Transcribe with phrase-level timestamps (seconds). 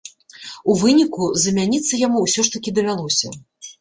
[0.73, 3.27] У выніку, замяніцца яму ўсё ж такі давялося.